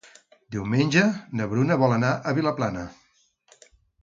[0.55, 1.03] Diumenge
[1.41, 2.89] na Bruna vol anar a Vilaplana.